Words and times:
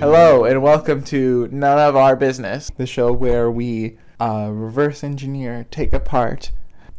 Hello 0.00 0.44
and 0.44 0.62
welcome 0.62 1.04
to 1.04 1.46
None 1.52 1.78
of 1.78 1.94
Our 1.94 2.16
Business, 2.16 2.70
the 2.76 2.86
show 2.86 3.12
where 3.12 3.50
we 3.50 3.98
uh, 4.18 4.48
reverse 4.50 5.04
engineer, 5.04 5.66
take 5.70 5.92
apart 5.92 6.52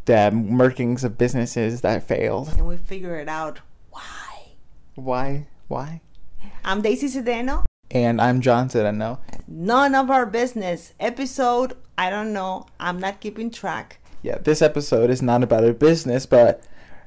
the 0.06 0.29
workings 0.52 1.04
of 1.04 1.18
businesses 1.18 1.82
that 1.82 2.04
failed. 2.04 2.50
and 2.50 2.68
we 2.68 2.78
figure 2.78 3.18
it 3.19 3.28
out 3.28 3.62
why. 3.90 4.51
Why? 4.96 5.47
Why? 5.68 6.01
I'm 6.64 6.82
Daisy 6.82 7.08
Sedano. 7.08 7.65
And 7.90 8.22
I'm 8.22 8.40
John 8.40 8.69
Sedano. 8.69 9.18
None 9.47 9.96
of 9.96 10.12
our 10.12 10.28
business. 10.28 10.94
Episode, 10.99 11.74
I 11.97 12.10
don't 12.12 12.31
know. 12.33 12.68
I'm 12.79 12.99
not 12.99 13.20
keeping 13.20 13.49
track. 13.49 13.99
Yeah, 14.22 14.38
this 14.38 14.62
episode 14.62 15.10
is 15.10 15.24
not 15.24 15.42
about 15.42 15.63
a 15.63 15.74
business, 15.74 16.27
but 16.27 16.63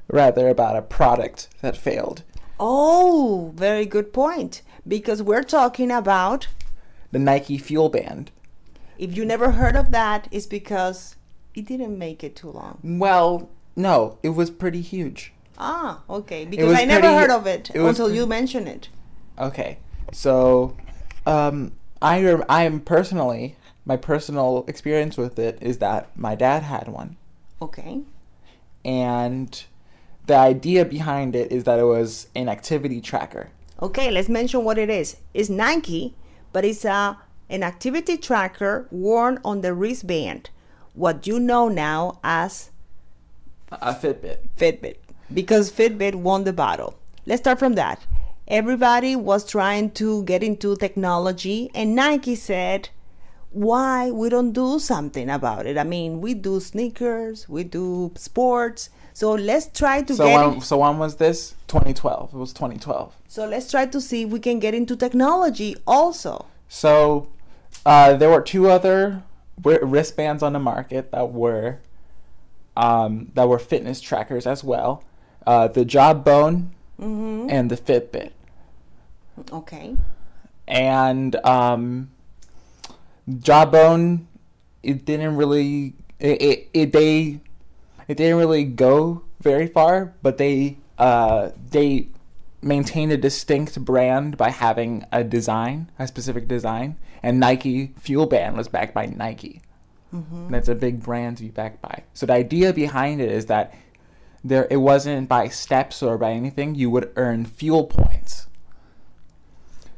rather 0.09 0.49
about 0.49 0.75
a 0.75 0.81
product 0.81 1.47
that 1.61 1.77
failed. 1.77 2.23
Oh, 2.59 3.53
very 3.55 3.85
good 3.85 4.11
point. 4.13 4.61
Because 4.87 5.21
we're 5.21 5.43
talking 5.43 5.91
about, 5.91 6.47
The 7.11 7.19
Nike 7.19 7.57
Fuel 7.57 7.89
Band. 7.89 8.31
if 8.97 9.15
you 9.15 9.25
never 9.25 9.51
heard 9.51 9.75
of 9.75 9.91
that, 9.91 10.27
it's 10.31 10.45
because 10.45 11.15
it 11.53 11.65
didn't 11.65 11.97
make 11.97 12.23
it 12.23 12.35
too 12.35 12.49
long. 12.49 12.79
Well, 12.83 13.49
no, 13.75 14.17
it 14.23 14.29
was 14.29 14.49
pretty 14.49 14.81
huge. 14.81 15.33
Ah, 15.57 16.01
okay. 16.09 16.45
Because 16.45 16.73
I 16.77 16.85
never 16.85 17.01
pretty- 17.07 17.15
heard 17.15 17.29
of 17.31 17.47
it, 17.47 17.71
it 17.73 17.79
until 17.81 18.07
pre- 18.07 18.15
you 18.17 18.25
mentioned 18.27 18.67
it. 18.67 18.89
Okay, 19.39 19.79
so 20.11 20.75
um, 21.25 21.71
I 22.01 22.21
rem- 22.23 22.43
I 22.47 22.63
am 22.63 22.79
personally 22.81 23.55
my 23.85 23.97
personal 23.97 24.65
experience 24.67 25.17
with 25.17 25.37
it 25.39 25.57
is 25.61 25.77
that 25.79 26.09
my 26.17 26.35
dad 26.35 26.63
had 26.63 26.87
one, 26.87 27.17
Okay. 27.61 28.01
and 28.83 29.63
the 30.25 30.35
idea 30.35 30.85
behind 30.85 31.35
it 31.35 31.51
is 31.51 31.63
that 31.65 31.79
it 31.79 31.83
was 31.83 32.27
an 32.35 32.49
activity 32.49 32.99
tracker. 33.01 33.49
Okay, 33.81 34.09
let's 34.09 34.29
mention 34.29 34.63
what 34.63 34.77
it 34.77 34.89
is. 34.89 35.17
It's 35.33 35.49
Nike, 35.49 36.15
but 36.53 36.63
it's 36.63 36.85
a 36.85 37.17
an 37.49 37.61
activity 37.61 38.17
tracker 38.17 38.87
worn 38.89 39.39
on 39.45 39.61
the 39.61 39.73
wristband. 39.73 40.49
What 40.93 41.27
you 41.27 41.39
know 41.39 41.67
now 41.67 42.19
as 42.23 42.71
A 43.71 43.93
Fitbit. 43.93 44.37
Fitbit 44.57 44.95
because 45.33 45.71
Fitbit 45.71 46.15
won 46.15 46.43
the 46.43 46.53
battle. 46.53 46.95
Let's 47.25 47.41
start 47.41 47.59
from 47.59 47.73
that. 47.75 48.05
Everybody 48.47 49.15
was 49.15 49.49
trying 49.49 49.91
to 49.91 50.23
get 50.23 50.43
into 50.43 50.75
technology, 50.75 51.71
and 51.73 51.95
Nike 51.95 52.35
said, 52.35 52.89
Why 53.49 54.11
we 54.11 54.29
don't 54.29 54.51
do 54.51 54.77
something 54.77 55.29
about 55.29 55.65
it? 55.65 55.77
I 55.77 55.83
mean, 55.83 56.21
we 56.21 56.35
do 56.35 56.59
sneakers, 56.59 57.49
we 57.49 57.63
do 57.63 58.11
sports, 58.15 58.89
so 59.15 59.31
let's 59.33 59.67
try 59.71 60.01
to 60.03 60.13
So 60.13 60.25
get 60.27 60.35
when, 60.35 60.53
in- 60.55 60.61
so 60.61 60.77
when 60.83 60.97
was 60.99 61.15
this? 61.15 61.55
2012. 61.67 62.33
It 62.33 62.37
was 62.37 62.51
2012. 62.53 63.15
so 63.27 63.47
let's 63.47 63.71
try 63.71 63.85
to 63.87 63.99
see 64.01 64.23
if 64.23 64.29
we 64.29 64.39
can 64.39 64.59
get 64.59 64.73
into 64.75 64.95
technology 64.95 65.75
also. 65.87 66.45
So 66.67 67.29
uh, 67.85 68.13
there 68.19 68.29
were 68.29 68.41
two 68.41 68.69
other 68.69 69.23
wristbands 69.63 70.43
on 70.43 70.51
the 70.53 70.59
market 70.59 71.11
that 71.11 71.31
were 71.31 71.79
um, 72.77 73.31
that 73.35 73.47
were 73.47 73.59
fitness 73.59 74.01
trackers 74.01 74.45
as 74.45 74.63
well. 74.63 75.01
Uh, 75.47 75.67
the 75.69 75.85
Jawbone 75.85 76.71
Mm-hmm. 76.99 77.49
and 77.49 77.69
the 77.69 77.75
Fitbit. 77.77 78.31
Okay. 79.51 79.97
and 80.67 81.35
um, 81.45 82.09
Jawbone, 83.39 84.27
it 84.83 85.05
didn't 85.05 85.35
really 85.35 85.93
it, 86.19 86.41
it, 86.41 86.69
it 86.73 86.93
they 86.93 87.39
it 88.07 88.17
didn't 88.17 88.37
really 88.37 88.63
go 88.63 89.23
very 89.41 89.67
far, 89.67 90.13
but 90.21 90.37
they 90.37 90.77
uh 90.97 91.51
they 91.71 92.07
maintained 92.61 93.11
a 93.11 93.17
distinct 93.17 93.83
brand 93.83 94.37
by 94.37 94.49
having 94.49 95.05
a 95.11 95.23
design, 95.23 95.91
a 95.99 96.07
specific 96.07 96.47
design, 96.47 96.97
and 97.21 97.39
Nike 97.39 97.93
Fuel 97.99 98.25
Band 98.25 98.57
was 98.57 98.67
backed 98.67 98.93
by 98.93 99.05
Nike. 99.05 99.61
That's 100.49 100.69
a 100.69 100.75
big 100.75 101.03
brand 101.03 101.37
to 101.37 101.43
be 101.43 101.49
backed 101.49 101.81
by. 101.81 102.03
So 102.13 102.25
the 102.25 102.33
idea 102.33 102.71
behind 102.71 103.19
it 103.19 103.29
is 103.29 103.47
that 103.47 103.73
there 104.43 104.65
it 104.69 104.77
wasn't 104.77 105.27
by 105.27 105.49
steps 105.49 106.01
or 106.01 106.17
by 106.17 106.31
anything. 106.31 106.75
You 106.75 106.89
would 106.89 107.11
earn 107.17 107.45
fuel 107.45 107.83
points. 107.85 108.47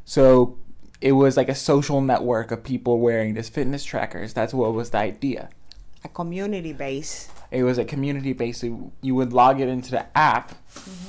So 0.05 0.57
it 1.01 1.11
was 1.11 1.37
like 1.37 1.49
a 1.49 1.55
social 1.55 2.01
network 2.01 2.49
of 2.51 2.63
people 2.63 2.99
wearing 2.99 3.35
these 3.35 3.49
fitness 3.49 3.83
trackers. 3.83 4.33
That's 4.33 4.53
what 4.53 4.73
was 4.73 4.89
the 4.89 4.97
idea. 4.97 5.49
A 6.03 6.09
community 6.09 6.73
base. 6.73 7.29
It 7.51 7.63
was 7.63 7.77
a 7.77 7.85
community 7.85 8.33
based. 8.33 8.63
You 8.63 9.15
would 9.15 9.31
log 9.33 9.61
it 9.61 9.69
into 9.69 9.91
the 9.91 10.05
app, 10.17 10.53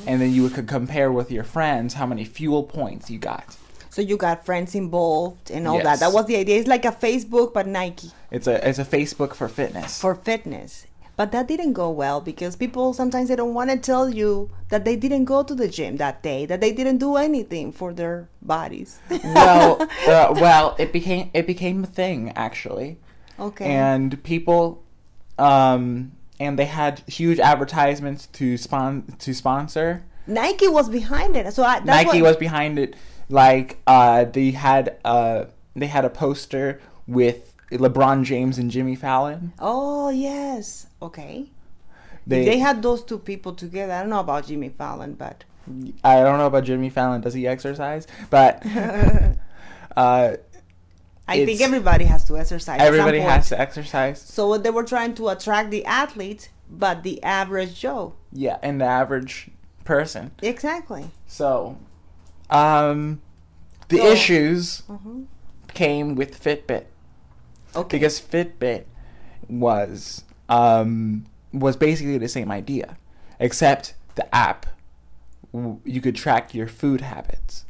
and 0.07 0.21
then 0.21 0.33
you 0.33 0.49
could 0.51 0.69
compare 0.69 1.11
with 1.13 1.31
your 1.33 1.45
friends 1.45 1.95
how 1.95 2.07
many 2.07 2.25
fuel 2.25 2.63
points 2.63 3.11
you 3.11 3.19
got. 3.19 3.57
So 3.91 4.03
you 4.03 4.17
got 4.17 4.45
friends 4.47 4.75
involved 4.77 5.51
and 5.51 5.67
all 5.67 5.77
Yes. 5.77 5.85
that. 5.85 6.01
That 6.01 6.13
was 6.13 6.27
the 6.27 6.37
idea. 6.37 6.59
It's 6.59 6.69
like 6.69 6.85
a 6.85 6.93
Facebook 6.93 7.53
but 7.53 7.67
Nike. 7.67 8.11
It's 8.31 8.47
a 8.47 8.69
it's 8.69 8.79
a 8.79 8.85
Facebook 8.85 9.35
for 9.35 9.49
fitness. 9.49 10.01
for 10.01 10.15
fitness. 10.15 10.87
But 11.17 11.33
that 11.33 11.49
didn't 11.49 11.73
go 11.73 11.91
well 11.91 12.21
because 12.21 12.55
people 12.55 12.93
sometimes 12.95 13.29
they 13.29 13.35
don't 13.35 13.53
want 13.55 13.71
to 13.71 13.77
tell 13.77 14.09
you 14.09 14.51
that 14.69 14.85
they 14.85 14.95
didn't 14.95 15.25
go 15.25 15.43
to 15.43 15.53
the 15.53 15.67
gym 15.67 15.97
that 15.97 16.23
day, 16.23 16.47
that 16.47 16.61
they 16.61 16.71
didn't 16.73 16.99
do 16.99 17.17
anything 17.17 17.73
for 17.73 17.93
their 17.93 18.29
bodies. 18.41 19.01
well, 19.11 19.83
uh, 20.07 20.33
well, 20.39 20.77
it 20.79 20.93
became 20.93 21.31
it 21.35 21.45
became 21.49 21.83
a 21.83 21.89
thing 21.89 22.31
actually. 22.37 22.99
okay. 23.41 23.67
and 23.67 24.23
people 24.23 24.85
um 25.41 26.13
and 26.41 26.59
they 26.59 26.67
had 26.67 27.01
huge 27.07 27.39
advertisements 27.41 28.27
to 28.27 28.57
spon 28.57 29.05
to 29.19 29.35
sponsor 29.35 30.05
Nike 30.27 30.69
was 30.69 30.89
behind 30.91 31.37
it. 31.37 31.53
So 31.55 31.63
I, 31.65 31.81
nike 31.81 32.07
what, 32.21 32.23
was 32.23 32.37
behind 32.37 32.79
it 32.79 32.95
like 33.31 33.79
uh 33.87 34.25
they 34.25 34.51
had 34.51 34.97
uh 35.05 35.45
they 35.75 35.87
had 35.87 36.05
a 36.05 36.11
poster 36.11 36.81
with 37.07 37.55
lebron 37.71 38.25
james 38.25 38.59
and 38.59 38.71
jimmy 38.71 38.95
fallon 38.97 39.53
Oh 39.59 40.11
yes. 40.11 40.87
Okay. 41.01 41.47
they, 42.27 42.41
They, 42.41 42.45
they 42.45 42.59
had 42.59 42.83
those 42.83 43.03
two 43.05 43.19
people 43.19 43.53
together. 43.55 43.93
I 43.93 44.01
don't 44.01 44.11
know 44.11 44.21
about 44.21 44.47
Jimmy 44.47 44.69
Fallon, 44.71 45.15
but 45.15 45.45
i 46.03 46.15
don't 46.21 46.39
know 46.39 46.47
about 46.47 46.65
jimmy 46.65 46.89
fallon 46.89 47.21
does 47.21 47.35
he 47.35 47.47
exercise 47.47 48.07
but 48.31 48.65
uh 49.97 50.33
I 51.29 51.45
think 51.45 51.61
everybody 51.61 52.05
has 52.07 52.25
to 52.25 52.39
exercise. 52.39 52.81
everybody 52.81 53.21
has 53.21 53.49
to 53.51 53.61
exercise 53.61 54.21
So 54.21 54.57
they 54.59 54.71
were 54.71 54.85
trying 54.85 55.15
to 55.17 55.29
attract 55.29 55.71
the 55.71 55.85
athletes, 55.85 56.49
but 56.71 57.03
the 57.03 57.23
average 57.23 57.79
Joe. 57.81 58.15
yeah 58.33 58.59
and 58.63 58.81
the 58.81 58.87
average 58.87 59.51
person 59.85 60.31
Exactly. 60.43 61.11
So, 61.27 61.77
um, 62.51 63.21
the 63.89 63.99
So- 63.99 64.07
issues 64.13 64.83
Mhm. 64.89 65.27
came 65.75 66.15
with 66.15 66.43
Fitbit 66.43 66.85
Okay. 67.77 67.97
because 67.99 68.21
Fitbit 68.21 68.85
was 69.49 70.25
um 70.49 71.25
was 71.53 71.77
basically 71.77 72.19
the 72.19 72.29
same 72.29 72.51
idea, 72.51 72.97
except 73.41 73.95
the 74.17 74.35
app 74.35 74.67
you 75.85 76.01
could 76.01 76.15
track 76.17 76.55
your 76.55 76.67
food 76.69 77.01
habits. 77.01 77.65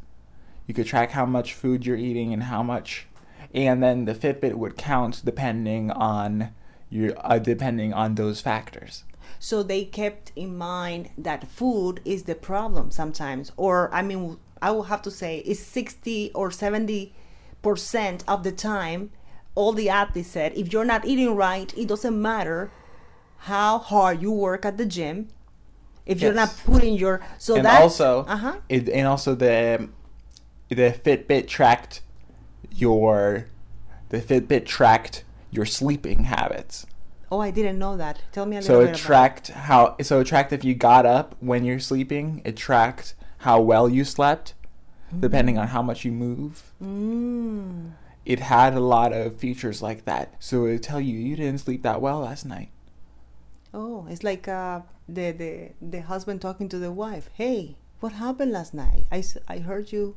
You 0.67 0.75
could 0.75 0.87
track 0.87 1.13
how 1.13 1.25
much 1.27 1.55
food 1.55 1.87
you're 1.87 1.97
eating 1.97 2.33
and 2.33 2.45
how 2.45 2.63
much, 2.63 3.07
and 3.55 3.83
then 3.83 4.05
the 4.05 4.15
Fitbit 4.15 4.55
would 4.55 4.77
count 4.77 5.23
depending 5.25 5.91
on 5.91 6.51
your 6.91 7.15
uh, 7.19 7.39
depending 7.39 7.93
on 7.93 8.15
those 8.15 8.41
factors. 8.41 9.05
So 9.39 9.63
they 9.63 9.85
kept 9.85 10.33
in 10.35 10.57
mind 10.57 11.11
that 11.17 11.47
food 11.47 12.01
is 12.05 12.25
the 12.25 12.35
problem 12.35 12.91
sometimes, 12.91 13.53
or 13.57 13.93
I 13.95 14.03
mean, 14.03 14.39
I 14.61 14.71
will 14.73 14.85
have 14.85 15.03
to 15.03 15.11
say 15.11 15.39
it's 15.39 15.61
60 15.61 16.33
or 16.35 16.51
70 16.51 17.15
percent 17.63 18.25
of 18.27 18.43
the 18.43 18.53
time. 18.53 19.11
All 19.55 19.73
the 19.73 19.89
athletes 19.89 20.31
said, 20.31 20.53
if 20.55 20.73
you're 20.73 20.85
not 20.85 21.05
eating 21.05 21.35
right, 21.35 21.77
it 21.77 21.89
doesn't 21.89 22.21
matter 22.21 22.71
how 23.39 23.79
hard 23.79 24.23
you 24.23 24.31
work 24.33 24.65
at 24.65 24.77
the 24.77 24.87
gym. 24.87 25.29
If 26.07 26.23
you're 26.23 26.33
not 26.33 26.55
putting 26.65 26.95
your 26.95 27.21
so 27.37 27.57
and 27.57 27.67
that 27.67 27.83
also 27.83 28.25
uh-huh. 28.27 28.57
it, 28.69 28.89
and 28.89 29.07
also 29.07 29.35
the 29.35 29.91
the 30.71 30.91
Fitbit 30.91 31.49
tracked 31.49 32.01
your 32.71 33.47
the 34.11 34.21
Fitbit 34.21 34.67
tracked 34.67 35.25
your 35.51 35.67
sleeping 35.67 36.25
habits. 36.25 36.87
Oh, 37.31 37.41
I 37.41 37.51
didn't 37.51 37.79
know 37.79 37.97
that. 37.97 38.23
Tell 38.33 38.47
me 38.47 38.57
a 38.57 38.63
So 38.63 38.79
little 38.79 38.81
it 38.81 38.85
bit 38.87 38.91
about 38.91 38.99
So 38.99 39.05
it 39.05 39.07
tracked 39.07 39.49
how 39.49 39.97
so 40.03 40.21
it 40.21 40.27
tracked 40.27 40.53
if 40.53 40.65
you 40.65 40.75
got 40.75 41.07
up 41.07 41.37
when 41.41 41.65
you're 41.65 41.81
sleeping. 41.81 42.43
It 42.45 42.57
tracked 42.57 43.15
how 43.39 43.61
well 43.61 43.89
you 43.89 44.05
slept, 44.05 44.55
depending 45.19 45.59
on 45.59 45.69
how 45.69 45.83
much 45.83 46.05
you 46.05 46.13
move. 46.13 46.73
it. 46.81 46.85
Mm. 46.85 47.93
It 48.25 48.41
had 48.41 48.75
a 48.75 48.81
lot 48.81 49.13
of 49.13 49.37
features 49.37 49.83
like 49.83 50.05
that. 50.05 50.35
So 50.39 50.67
it 50.67 50.83
tell 50.83 51.01
you 51.01 51.19
you 51.19 51.37
didn't 51.37 51.61
sleep 51.61 51.83
that 51.83 52.01
well 52.01 52.21
last 52.21 52.45
night. 52.45 52.71
Oh, 53.73 54.07
it's 54.09 54.23
like 54.23 54.47
uh, 54.49 54.83
the 55.09 55.33
the 55.33 55.73
the 55.81 56.01
husband 56.03 56.41
talking 56.43 56.69
to 56.71 56.79
the 56.79 56.93
wife. 56.93 57.31
Hey, 57.35 57.77
what 58.01 58.13
happened 58.13 58.53
last 58.53 58.75
night? 58.75 59.07
I 59.11 59.23
I 59.49 59.59
heard 59.61 59.93
you 59.93 60.17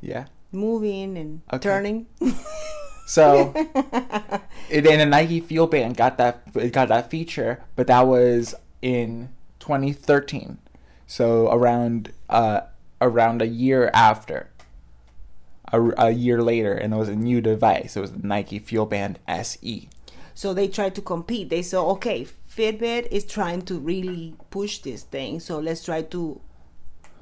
Yeah. 0.00 0.26
Moving 0.52 1.16
and 1.18 1.42
Okay. 1.52 1.62
turning. 1.68 2.06
So 3.06 3.54
it, 4.68 4.86
and 4.86 5.00
a 5.00 5.06
Nike 5.06 5.40
Fuel 5.40 5.66
Band 5.66 5.96
got 5.96 6.18
that 6.18 6.42
it 6.54 6.74
got 6.74 6.88
that 6.88 7.08
feature, 7.08 7.64
but 7.74 7.86
that 7.86 8.06
was 8.06 8.54
in 8.82 9.30
2013. 9.60 10.58
So 11.06 11.50
around 11.50 12.12
uh 12.28 12.60
around 13.00 13.40
a 13.40 13.46
year 13.46 13.90
after 13.94 14.50
a, 15.72 15.80
a 15.96 16.10
year 16.10 16.42
later, 16.42 16.74
and 16.74 16.92
it 16.92 16.96
was 16.98 17.08
a 17.08 17.16
new 17.16 17.40
device. 17.40 17.96
It 17.96 18.00
was 18.00 18.12
the 18.12 18.26
Nike 18.26 18.58
Fuel 18.58 18.84
Band. 18.84 19.18
SE. 19.26 19.88
So 20.34 20.52
they 20.52 20.68
tried 20.68 20.94
to 20.96 21.00
compete. 21.00 21.48
They 21.48 21.62
said, 21.62 21.78
okay, 21.78 22.26
Fitbit 22.54 23.08
is 23.10 23.24
trying 23.24 23.62
to 23.62 23.78
really 23.78 24.34
push 24.50 24.80
this 24.80 25.02
thing, 25.02 25.40
so 25.40 25.58
let's 25.58 25.82
try 25.82 26.02
to 26.02 26.42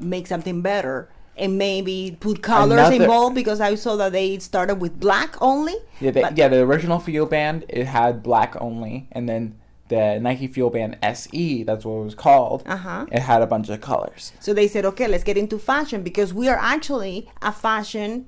make 0.00 0.26
something 0.26 0.62
better 0.62 1.10
and 1.36 1.58
maybe 1.58 2.16
put 2.18 2.42
colors 2.42 2.72
Another- 2.72 2.96
involved 2.96 3.34
because 3.34 3.60
I 3.60 3.74
saw 3.74 3.96
that 3.96 4.12
they 4.12 4.38
started 4.38 4.76
with 4.76 4.98
black 4.98 5.36
only. 5.42 5.74
Yeah, 6.00 6.10
they, 6.10 6.22
yeah. 6.34 6.48
The 6.48 6.60
original 6.60 6.98
Fuel 7.00 7.26
Band 7.26 7.64
it 7.68 7.84
had 7.86 8.22
black 8.22 8.54
only, 8.60 9.08
and 9.12 9.28
then 9.28 9.58
the 9.88 10.18
Nike 10.18 10.46
Fuel 10.48 10.70
Band 10.70 10.98
SE, 11.02 11.62
that's 11.62 11.84
what 11.84 12.00
it 12.00 12.04
was 12.04 12.14
called. 12.14 12.62
Uh-huh. 12.66 13.06
It 13.12 13.20
had 13.20 13.40
a 13.42 13.46
bunch 13.46 13.68
of 13.68 13.80
colors. 13.80 14.32
So 14.40 14.52
they 14.52 14.66
said, 14.66 14.84
okay, 14.84 15.06
let's 15.06 15.22
get 15.24 15.36
into 15.36 15.58
fashion 15.58 16.02
because 16.02 16.34
we 16.34 16.48
are 16.48 16.58
actually 16.58 17.28
a 17.40 17.52
fashion 17.52 18.26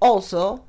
also 0.00 0.64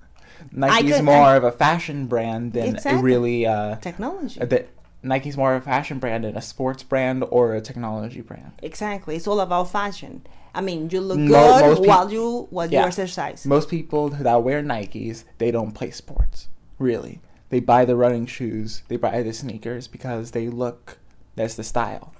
Nike's 0.51 0.96
could- 0.98 1.04
more 1.06 1.36
of 1.36 1.44
a 1.44 1.51
fashion 1.51 2.07
brand 2.07 2.54
than 2.54 2.75
Exactly. 2.75 3.01
really. 3.04 3.46
Uh, 3.46 3.75
technology. 3.78 4.40
uh, 4.40 4.46
the, 4.46 4.66
Nike's 5.01 5.38
more 5.38 5.56
of 5.56 5.62
a 5.62 5.66
fashion 5.66 6.00
brand 6.00 6.24
than 6.25 6.36
a 6.36 6.42
sports 6.42 6.84
brand 6.84 7.24
or 7.31 7.54
a 7.56 7.62
technology 7.62 8.22
brand. 8.22 8.51
Exactly. 8.62 9.16
It's 9.16 9.28
all 9.28 9.40
about 9.40 9.72
fashion. 9.72 10.25
I 10.54 10.62
mean, 10.62 10.90
you 10.92 11.00
look 11.00 11.18
Mo- 11.19 11.28
good 11.60 11.78
peop- 11.78 11.88
while 11.88 12.12
you 12.12 12.48
while 12.50 12.66
you 12.68 12.80
Yeah. 12.80 12.86
exercise. 12.86 13.46
Most 13.46 13.69
people 13.69 14.10
that 14.10 14.44
wear 14.44 14.62
Nikes, 14.62 15.24
they 15.38 15.51
don't 15.51 15.72
play 15.72 15.92
sports. 15.92 16.48
Really, 16.80 17.22
they 17.50 17.60
buy 17.60 17.86
the 17.86 17.96
running 17.96 18.25
shoes, 18.25 18.84
they 18.88 18.98
buy 18.98 19.22
the 19.24 19.31
sneakers 19.34 19.88
because 19.88 20.31
they 20.31 20.50
look. 20.50 20.98
That's 21.36 21.56
the 21.56 21.63
style. 21.63 22.12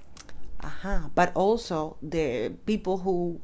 Uh-huh. 0.62 1.10
But 1.16 1.36
also 1.36 1.98
the 2.02 2.52
people 2.66 3.00
who 3.00 3.42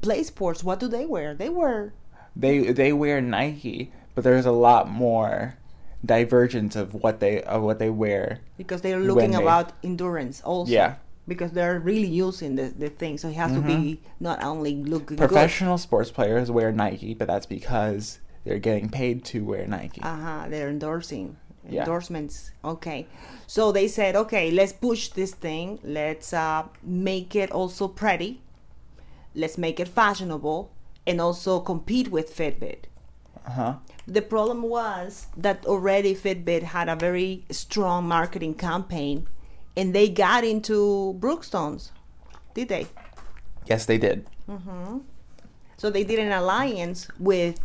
play 0.00 0.22
sports, 0.22 0.64
what 0.64 0.80
do 0.80 0.88
they 0.88 1.06
wear? 1.06 1.34
They 1.34 1.48
wear 1.48 1.92
They 2.34 2.72
they 2.72 2.92
wear 2.92 3.20
Nike, 3.20 3.92
but 4.14 4.24
there's 4.24 4.46
a 4.46 4.52
lot 4.52 4.88
more 4.90 5.56
divergence 6.04 6.76
of 6.76 6.94
what 6.94 7.20
they 7.20 7.42
of 7.42 7.62
what 7.62 7.78
they 7.78 7.90
wear. 7.90 8.40
because 8.56 8.80
they're 8.82 9.00
looking 9.00 9.32
they- 9.32 9.42
about 9.42 9.72
endurance 9.82 10.40
also. 10.42 10.72
Yeah. 10.72 10.96
Because 11.28 11.50
they're 11.50 11.80
really 11.80 12.06
using 12.06 12.54
the, 12.54 12.68
the 12.68 12.88
thing. 12.88 13.18
So 13.18 13.28
it 13.28 13.34
has 13.34 13.52
to 13.52 13.60
be 13.60 14.00
not 14.20 14.44
only 14.44 14.76
looking 14.76 15.16
Professional 15.16 15.76
sports 15.76 16.12
players 16.12 16.52
wear 16.52 16.70
Nike, 16.70 17.14
but 17.14 17.26
that's 17.26 17.46
because 17.46 18.20
they're 18.44 18.60
getting 18.60 18.88
paid 18.90 19.24
to 19.24 19.44
wear 19.44 19.66
Nike. 19.66 20.00
Uh-huh. 20.02 20.46
They're 20.48 20.68
endorsing. 20.68 21.36
Yeah. 21.68 21.80
Endorsements. 21.80 22.52
Okay. 22.64 23.08
So 23.48 23.72
they 23.72 23.88
said, 23.88 24.14
okay, 24.14 24.52
let's 24.52 24.72
push 24.72 25.08
this 25.08 25.34
thing. 25.34 25.80
Let's 25.82 26.32
uh, 26.32 26.68
make 26.80 27.34
it 27.34 27.50
also 27.50 27.88
pretty. 27.88 28.40
Let's 29.34 29.58
make 29.58 29.80
it 29.80 29.88
fashionable 29.88 30.70
and 31.08 31.20
also 31.20 31.58
compete 31.58 32.08
with 32.12 32.32
Fitbit. 32.36 32.84
Uh-huh. 33.48 33.74
The 34.06 34.22
problem 34.22 34.62
was 34.62 35.26
that 35.36 35.66
already 35.66 36.14
Fitbit 36.14 36.62
had 36.62 36.88
a 36.88 36.94
very 36.94 37.44
strong 37.50 38.06
marketing 38.06 38.54
campaign 38.54 39.26
and 39.76 39.94
they 39.94 40.08
got 40.08 40.44
into 40.44 41.16
Brookstones, 41.18 41.90
did 42.54 42.68
they? 42.68 42.86
Yes, 43.66 43.86
they 43.86 43.98
did. 43.98 44.26
Mm-hmm. 44.48 44.98
So 45.76 45.90
they 45.90 46.04
did 46.04 46.18
an 46.20 46.32
alliance 46.32 47.08
with 47.18 47.60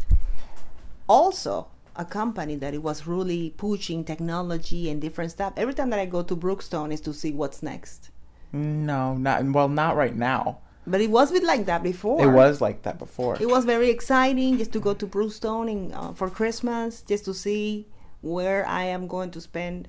also 1.08 1.68
a 1.96 2.06
company 2.06 2.56
that 2.56 2.74
it 2.74 2.82
was 2.82 3.06
really 3.06 3.52
pushing 3.52 4.04
technology 4.04 4.90
and 4.90 5.00
different 5.00 5.32
stuff. 5.32 5.54
Every 5.56 5.74
time 5.74 5.90
that 5.92 6.00
I 6.00 6.06
go 6.06 6.24
to 6.24 6.36
Brookstone 6.36 6.92
is 6.92 7.02
to 7.02 7.14
see 7.14 7.32
what's 7.32 7.62
next. 7.62 8.10
No, 8.52 9.16
not 9.16 9.44
well, 9.46 9.70
not 9.70 9.96
right 9.96 10.16
now. 10.16 10.60
But 10.86 11.02
it 11.02 11.12
was 11.12 11.32
bit 11.32 11.44
like 11.44 11.66
that 11.68 11.84
before. 11.84 12.22
It 12.22 12.32
was 12.32 12.60
like 12.60 12.82
that 12.84 12.98
before. 12.98 13.38
It 13.40 13.48
was 13.48 13.66
very 13.66 13.90
exciting 13.90 14.58
just 14.58 14.72
to 14.74 14.80
go 14.80 14.94
to 14.96 15.06
Brookstone 15.06 15.70
in, 15.70 15.94
uh, 15.94 16.14
for 16.14 16.30
Christmas, 16.30 17.02
just 17.02 17.26
to 17.26 17.34
see 17.34 17.88
where 18.22 18.68
I 18.68 18.84
am 18.86 19.08
going 19.08 19.32
to 19.32 19.42
spend 19.42 19.88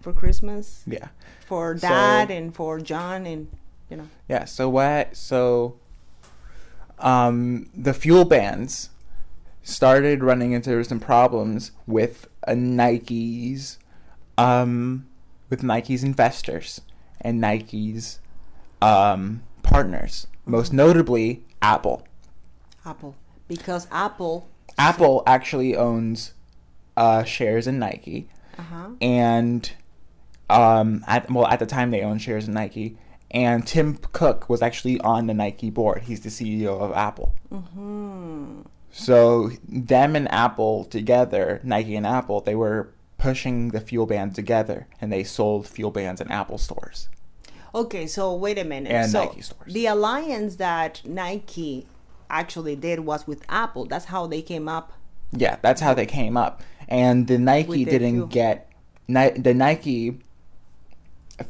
for 0.00 0.12
Christmas 0.12 0.82
yeah. 0.86 1.08
for 1.46 1.76
So- 1.78 1.88
Dad 1.88 2.30
and 2.30 2.54
for 2.54 2.78
John 2.78 3.26
and 3.26 3.48
you 3.88 3.96
know. 3.96 4.08
Yeah, 4.28 4.44
so 4.44 4.68
what 4.68 5.16
so 5.16 5.76
um 6.98 7.68
the 7.74 7.94
fuel 7.94 8.24
bands 8.24 8.90
started 9.62 10.22
running 10.22 10.52
into 10.52 10.84
some 10.84 11.00
problems 11.00 11.72
with 11.86 12.28
uh, 12.46 12.54
Nike's 12.54 13.78
um 14.36 15.06
with 15.48 15.62
Nike's 15.62 16.04
investors 16.04 16.82
and 17.20 17.40
Nike's 17.40 18.20
um 18.82 19.42
partners, 19.64 20.28
most 20.46 20.72
notably 20.72 21.42
Apple. 21.60 22.06
Apple 22.86 23.14
because 23.48 23.88
Apple 23.90 24.48
Apple 24.78 25.22
actually 25.26 25.74
owns 25.76 26.32
uh 26.96 27.24
shares 27.24 27.66
in 27.66 27.78
Nike 27.78 28.28
uh-huh 28.58 28.90
and 29.00 29.72
um 30.50 31.02
at 31.06 31.30
well 31.30 31.46
at 31.46 31.58
the 31.58 31.66
time 31.66 31.90
they 31.90 32.02
owned 32.02 32.22
shares 32.22 32.46
in 32.46 32.54
Nike 32.54 32.96
and 33.30 33.66
Tim 33.66 33.96
Cook 34.12 34.48
was 34.48 34.62
actually 34.62 35.00
on 35.00 35.26
the 35.26 35.34
Nike 35.34 35.68
board. 35.70 36.02
He's 36.02 36.20
the 36.20 36.28
CEO 36.28 36.78
of 36.80 36.92
Apple. 36.92 37.34
hmm 37.50 38.60
So 38.92 39.50
them 39.68 40.14
and 40.14 40.30
Apple 40.30 40.84
together, 40.84 41.60
Nike 41.64 41.96
and 41.96 42.06
Apple, 42.06 42.40
they 42.40 42.54
were 42.54 42.92
pushing 43.18 43.70
the 43.70 43.80
fuel 43.80 44.06
band 44.06 44.34
together 44.36 44.86
and 45.00 45.12
they 45.12 45.24
sold 45.24 45.66
fuel 45.66 45.90
bands 45.90 46.20
in 46.20 46.30
Apple 46.30 46.58
stores. 46.58 47.08
Okay, 47.74 48.06
so 48.06 48.34
wait 48.34 48.58
a 48.58 48.64
minute. 48.64 48.92
And 48.92 49.10
so 49.10 49.24
Nike 49.24 49.40
stores. 49.40 49.72
The 49.72 49.86
alliance 49.86 50.56
that 50.56 51.00
Nike 51.04 51.86
actually 52.30 52.76
did 52.76 53.00
was 53.00 53.26
with 53.26 53.42
Apple. 53.48 53.84
That's 53.86 54.06
how 54.06 54.26
they 54.26 54.42
came 54.42 54.68
up. 54.68 54.92
Yeah, 55.32 55.56
that's 55.62 55.80
how 55.80 55.94
they 55.94 56.06
came 56.06 56.36
up. 56.36 56.62
And 56.88 57.26
the 57.26 57.38
Nike 57.38 57.84
didn't 57.84 58.14
fuel. 58.14 58.26
get 58.26 58.70
the 59.06 59.54
Nike 59.54 60.18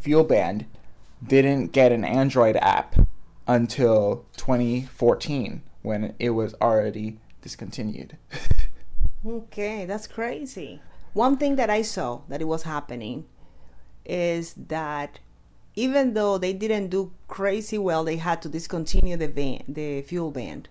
fuel 0.01 0.25
band 0.25 0.67
didn't 1.27 1.73
get 1.73 1.93
an 1.93 2.05
Android 2.05 2.57
app 2.57 2.97
until 3.47 4.25
2014 4.37 5.63
when 5.83 6.15
it 6.19 6.31
was 6.31 6.55
already 6.61 7.19
discontinued. 7.43 8.17
Okay, 9.27 9.87
that's 9.87 10.07
crazy. 10.07 10.83
One 11.15 11.39
thing 11.39 11.57
that 11.57 11.71
I 11.71 11.81
saw 11.81 12.21
that 12.29 12.43
it 12.43 12.45
was 12.45 12.65
happening 12.65 13.25
is 14.05 14.53
that 14.53 15.21
even 15.77 16.15
though 16.15 16.39
they 16.39 16.53
didn't 16.53 16.89
do 16.89 17.13
crazy 17.29 17.79
well, 17.79 18.05
they 18.05 18.17
had 18.17 18.41
to 18.43 18.49
discontinue 18.49 19.17
the 19.17 19.29
van, 19.29 19.65
the 19.69 20.03
fuel 20.03 20.31
band. 20.31 20.69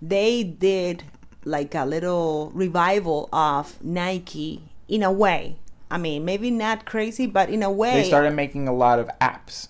They 0.00 0.42
did 0.44 1.04
like 1.44 1.74
a 1.74 1.84
little 1.84 2.50
revival 2.54 3.28
of 3.32 3.82
Nike 3.82 4.62
in 4.88 5.02
a 5.02 5.10
way. 5.12 5.56
I 5.90 5.98
mean, 5.98 6.24
maybe 6.24 6.50
not 6.50 6.84
crazy, 6.86 7.26
but 7.26 7.50
in 7.50 7.62
a 7.62 7.70
way. 7.70 7.94
they 8.02 8.04
started 8.04 8.32
making 8.34 8.68
a 8.68 8.72
lot 8.74 8.98
of 8.98 9.08
apps. 9.20 9.68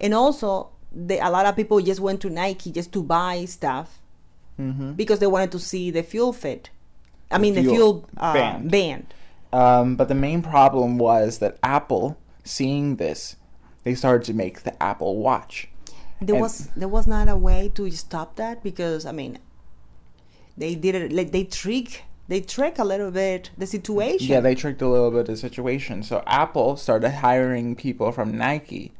and 0.00 0.12
also 0.12 0.68
the, 0.92 1.18
a 1.18 1.30
lot 1.30 1.46
of 1.46 1.56
people 1.56 1.80
just 1.80 2.00
went 2.00 2.20
to 2.20 2.30
nike 2.30 2.70
just 2.72 2.92
to 2.92 3.02
buy 3.02 3.44
stuff 3.44 3.98
Mm-hmm. 4.58 4.92
because 4.94 5.20
they 5.20 5.26
wanted 5.28 5.52
to 5.52 5.58
see 5.60 5.90
the 5.92 6.02
fuel 6.02 6.32
fit 6.32 6.70
i 7.30 7.38
mean 7.38 7.54
the 7.54 7.62
fuel 7.62 7.74
fuel 7.74 8.08
uh, 8.16 8.32
band. 8.34 8.70
band. 8.72 9.14
Um, 9.52 9.94
but 9.96 10.08
the 10.08 10.16
main 10.16 10.42
problem 10.42 10.98
was 10.98 11.38
that 11.38 11.58
Apple, 11.62 12.18
seeing 12.44 12.96
this, 12.96 13.36
they 13.88 13.94
started 13.94 14.24
to 14.26 14.34
make 14.34 14.62
the 14.64 14.82
Apple 14.82 15.16
Watch. 15.16 15.54
there 16.20 16.34
And- 16.36 16.42
was 16.42 16.68
there 16.76 16.88
was 16.98 17.06
not 17.06 17.26
a 17.28 17.36
way 17.48 17.70
to 17.76 17.82
stop 18.04 18.28
that 18.42 18.56
because 18.68 19.06
i 19.06 19.12
mean 19.20 19.32
they 20.62 20.74
did 20.74 20.94
it 20.94 21.12
like 21.18 21.30
they 21.36 21.44
trick 21.44 22.02
they 22.32 22.40
trick 22.40 22.78
a 22.78 22.84
little 22.92 23.10
bit 23.10 23.50
the 23.56 23.66
situation 23.66 24.28
Yeah, 24.28 24.40
they 24.40 24.54
tricked 24.54 24.82
a 24.82 24.88
little 24.88 25.10
bit 25.10 25.24
the 25.26 25.36
situation. 25.48 26.02
So 26.02 26.22
Apple 26.26 26.76
started 26.76 27.10
hiring 27.26 27.74
people 27.74 28.12
from 28.12 28.36
Nike. 28.36 28.92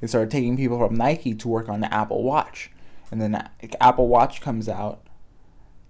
They 0.00 0.08
started 0.08 0.30
taking 0.32 0.56
people 0.56 0.78
from 0.82 0.94
Nike 0.96 1.34
to 1.42 1.46
work 1.56 1.68
on 1.68 1.78
the 1.84 1.90
Apple 1.94 2.22
Watch. 2.24 2.72
And 3.12 3.22
then 3.22 3.30
the 3.32 3.82
Apple 3.88 4.08
Watch 4.08 4.40
comes 4.40 4.68
out. 4.68 4.98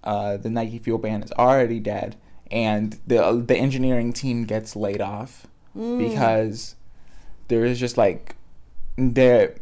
Uh, 0.03 0.37
the 0.37 0.51
Nike 0.51 0.77
Fuel 0.77 0.99
Band 0.99 1.23
is 1.23 1.31
already 1.45 1.79
dead, 1.79 2.09
and 2.51 2.99
the 3.07 3.19
the 3.51 3.57
engineering 3.57 4.13
team 4.13 4.37
gets 4.45 4.75
laid 4.75 5.01
off 5.01 5.47
because 6.03 6.75
there 7.47 7.65
is 7.65 7.79
just 7.79 7.97
like 7.97 8.35
there 8.97 9.55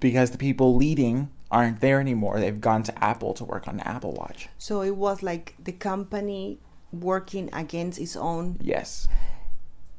because 0.00 0.30
the 0.30 0.38
people 0.38 0.74
leading 0.74 1.30
aren't 1.50 1.80
there 1.80 2.00
anymore. 2.00 2.40
They've 2.40 2.60
gone 2.60 2.82
to 2.84 3.04
Apple 3.04 3.34
to 3.34 3.44
work 3.44 3.68
on 3.68 3.76
the 3.78 3.86
Apple 3.86 4.12
Watch. 4.12 4.48
so 4.58 4.82
it 4.82 4.96
was 4.96 5.22
like 5.22 5.54
the 5.62 5.72
company 5.72 6.58
working 6.92 7.50
against 7.52 7.98
its 7.98 8.16
own 8.16 8.58
Yes. 8.60 9.08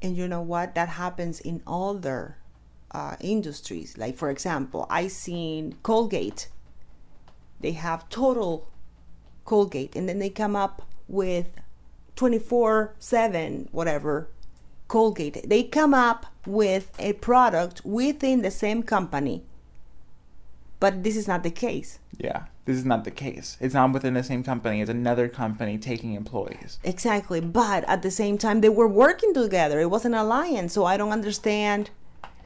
And 0.02 0.16
you 0.16 0.28
know 0.28 0.42
what? 0.42 0.76
That 0.76 0.90
happens 0.90 1.40
in 1.40 1.64
other 1.66 2.38
uh, 2.92 3.16
industries. 3.20 3.98
Like, 3.98 4.16
for 4.16 4.30
example, 4.30 4.86
I 4.90 5.08
seen 5.08 5.76
Colgate. 5.84 6.50
They 7.60 7.72
have 7.72 8.08
total 8.10 8.70
Colgate, 9.46 9.96
and 9.96 10.08
then 10.08 10.20
they 10.20 10.30
come 10.30 10.56
up 10.56 10.84
with 11.08 11.60
24 12.16 12.94
7, 13.00 13.70
whatever, 13.72 14.30
Colgate. 14.88 15.48
They 15.50 15.64
come 15.64 15.94
up 15.94 16.28
with 16.46 16.92
a 17.00 17.14
product 17.14 17.82
within 17.86 18.42
the 18.42 18.52
same 18.52 18.84
company 18.84 19.44
But 20.80 21.04
this 21.04 21.16
is 21.18 21.28
not 21.28 21.44
the 21.44 21.52
case. 21.52 22.00
Yeah, 22.18 22.46
this 22.66 22.78
is 22.78 22.86
not 22.86 23.04
the 23.04 23.12
case. 23.12 23.58
It's 23.60 23.74
not 23.74 23.94
within 23.94 24.14
the 24.14 24.24
same 24.24 24.44
company. 24.44 24.82
It's 24.82 24.90
another 24.92 25.28
company 25.28 25.78
taking 25.80 26.14
employees. 26.14 26.80
Exactly. 26.84 27.42
But 27.42 27.84
at 27.86 28.02
the 28.04 28.12
same 28.12 28.38
time, 28.38 28.62
they 28.62 28.70
were 28.70 28.88
working 28.88 29.34
together. 29.34 29.80
It 29.80 29.90
was 29.90 30.06
an 30.06 30.14
alliance. 30.14 30.74
So 30.74 30.86
I 30.86 30.98
don't 30.98 31.12
understand 31.12 31.90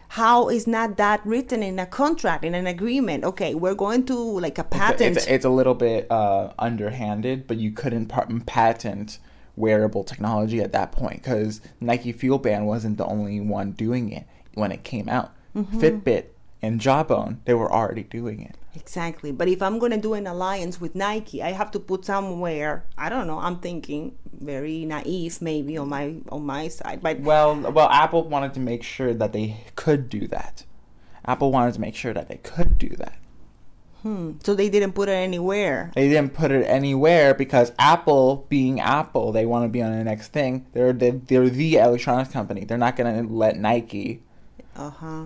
how 0.10 0.50
is 0.50 0.68
not 0.68 0.98
that 0.98 1.26
written 1.26 1.64
in 1.64 1.80
a 1.80 1.86
contract, 1.86 2.44
in 2.46 2.54
an 2.56 2.68
agreement. 2.68 3.24
Okay, 3.24 3.54
we're 3.56 3.76
going 3.76 4.06
to 4.06 4.16
like 4.16 4.58
a 4.58 4.62
It's 4.62 4.76
a- 4.76 4.80
patent. 4.80 5.18
It's, 5.18 5.28
it's, 5.28 5.46
a 5.46 5.50
little 5.50 5.76
bit 5.76 6.10
uh, 6.12 6.54
underhanded, 6.60 7.48
but 7.48 7.58
you 7.58 7.72
couldn't 7.72 8.08
patent 8.46 9.20
wearable 9.56 10.04
technology 10.04 10.62
at 10.62 10.72
that 10.72 10.92
point 10.92 11.22
because 11.24 11.62
Nike 11.80 12.12
Fuel 12.12 12.40
Band 12.40 12.68
wasn't 12.68 12.98
the 12.98 13.06
only 13.06 13.40
one 13.40 13.72
doing 13.72 14.12
it 14.12 14.26
when 14.54 14.72
it 14.72 14.84
came 14.84 15.10
out. 15.10 15.32
Mm-hmm. 15.56 15.80
Fitbit 15.80 16.26
and 16.62 16.80
Jawbone, 16.80 17.42
they 17.46 17.54
were 17.54 17.72
already 17.72 18.04
doing 18.04 18.42
it. 18.42 18.56
Exactly. 18.76 19.32
But 19.32 19.48
if 19.48 19.62
I'm 19.62 19.80
going 19.80 19.92
to 19.92 19.98
do 19.98 20.14
an 20.14 20.28
alliance 20.28 20.80
with 20.80 20.96
Nike, 20.96 21.44
I 21.44 21.52
have 21.52 21.72
to 21.72 21.80
put 21.80 22.06
somewhere, 22.06 22.86
I 22.98 23.10
don't 23.10 23.28
know, 23.28 23.40
I'm 23.40 23.58
thinking 23.58 24.16
very 24.40 24.86
naive 24.86 25.42
maybe 25.42 25.78
on 25.78 25.90
my 25.90 26.16
on 26.30 26.46
my 26.46 26.68
side. 26.68 27.02
But 27.02 27.20
Well, 27.20 27.60
well, 27.72 27.90
Apple 27.90 28.24
wanted 28.24 28.54
to 28.54 28.60
make 28.60 28.84
sure 28.84 29.14
that 29.14 29.34
they 29.34 29.64
could 29.76 30.10
do 30.10 30.28
that. 30.28 30.64
Apple 31.26 31.52
wanted 31.52 31.74
to 31.74 31.82
make 31.82 31.96
sure 31.96 32.14
that 32.14 32.30
they 32.30 32.38
could 32.38 32.78
do 32.78 32.90
that. 32.90 33.21
Hmm, 34.02 34.34
so 34.44 34.54
they 34.56 34.70
didn't 34.70 34.94
put 34.94 35.10
it 35.10 35.14
anywhere. 35.14 35.92
They 35.96 36.10
didn't 36.10 36.34
put 36.34 36.52
it 36.52 36.64
anywhere 36.66 37.34
because 37.34 37.72
Apple, 37.80 38.46
being 38.50 38.80
Apple, 38.80 39.32
they 39.32 39.46
want 39.46 39.66
to 39.66 39.70
be 39.70 39.82
on 39.82 39.92
the 39.98 40.04
next 40.04 40.30
thing. 40.30 40.66
They're 40.74 40.94
the, 40.94 41.12
they're 41.26 41.50
the 41.50 41.76
electronics 41.78 42.32
company. 42.32 42.66
They're 42.66 42.78
not 42.78 42.96
gonna 42.96 43.24
let 43.24 43.58
Nike. 43.58 44.24
Uh-huh. 44.76 45.26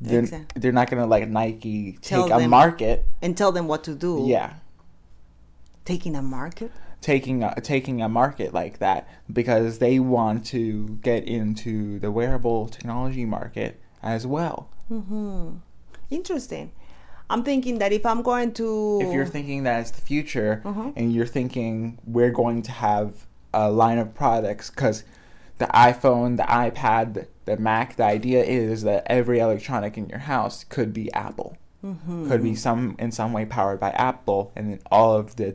They're, 0.00 0.20
Exact- 0.20 0.60
they're 0.60 0.72
not 0.72 0.90
gonna 0.90 1.06
let 1.06 1.28
Nike 1.30 1.98
Tell 2.02 2.24
take 2.24 2.34
a 2.34 2.38
them- 2.40 2.50
market. 2.50 3.04
And 3.22 3.36
tell 3.36 3.52
them 3.52 3.66
what 3.68 3.84
to 3.84 3.94
do. 3.94 4.24
Yeah, 4.26 4.54
Taking 5.84 6.16
a 6.16 6.22
market? 6.22 6.70
taking 7.00 7.42
a, 7.42 7.54
taking 7.60 8.00
a 8.00 8.08
market 8.08 8.54
like 8.54 8.78
that 8.78 9.06
because 9.30 9.78
they 9.78 9.98
want 9.98 10.46
to 10.46 10.98
get 11.02 11.22
into 11.24 11.98
the 11.98 12.10
wearable 12.10 12.66
technology 12.66 13.26
market 13.26 13.78
as 14.02 14.26
well. 14.26 14.70
Mm-hmm. 14.90 15.56
Interesting. 16.08 16.72
I'm 17.30 17.42
thinking 17.42 17.78
that 17.78 17.92
if 17.92 18.04
I'm 18.06 18.22
going 18.22 18.52
to 18.54 18.98
if 19.02 19.12
you're 19.12 19.26
thinking 19.26 19.62
that 19.64 19.80
it's 19.80 19.90
the 19.90 20.00
future 20.02 20.62
Uh-huh. 20.64 20.92
and 20.96 21.12
you're 21.12 21.26
thinking 21.26 21.98
we're 22.06 22.30
going 22.30 22.62
to 22.62 22.72
have 22.72 23.26
a 23.52 23.70
line 23.70 23.98
of 23.98 24.14
products 24.14 24.68
because 24.70 25.04
the 25.58 25.66
iphone 25.66 26.36
the 26.36 26.42
ipad 26.42 27.26
the 27.44 27.56
mac 27.56 27.94
the 27.96 28.02
idea 28.04 28.42
is 28.42 28.82
that 28.82 29.04
every 29.06 29.38
electronic 29.38 29.96
in 29.96 30.08
your 30.08 30.18
house 30.20 30.64
could 30.64 30.92
be 30.92 31.12
apple 31.12 31.56
Mm-hmm. 31.84 32.28
could 32.28 32.42
be 32.42 32.54
some 32.54 32.96
in 32.98 33.12
some 33.12 33.32
way 33.34 33.44
powered 33.44 33.78
by 33.78 33.90
apple 33.90 34.50
and 34.56 34.70
then 34.72 34.80
all 34.90 35.14
of 35.14 35.36
the 35.36 35.54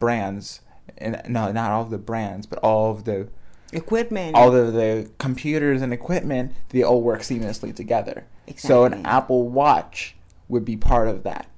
brands 0.00 0.60
and 0.98 1.20
no 1.28 1.52
not 1.52 1.70
all 1.70 1.82
of 1.82 1.90
the 1.90 1.98
brands 1.98 2.46
but 2.46 2.58
all 2.60 2.90
of 2.90 3.04
the 3.04 3.28
equipment. 3.74 4.34
all 4.34 4.54
of 4.56 4.72
the 4.72 5.10
computers 5.18 5.82
and 5.82 5.92
equipment 5.92 6.52
they 6.70 6.82
all 6.82 7.02
work 7.02 7.20
seamlessly 7.20 7.74
together 7.74 8.24
so 8.56 8.84
an 8.84 9.04
apple 9.04 9.48
watch 9.48 10.16
would 10.48 10.64
be 10.64 10.76
part 10.76 11.08
of 11.08 11.22
that 11.22 11.48